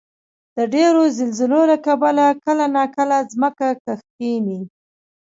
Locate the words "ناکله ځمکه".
2.75-3.67